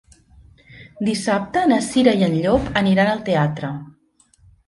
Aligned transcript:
Dissabte 1.09 1.63
na 1.73 1.77
Cira 1.89 2.15
i 2.21 2.25
en 2.29 2.39
Llop 2.45 2.71
aniran 2.83 3.11
al 3.13 3.23
teatre. 3.27 3.73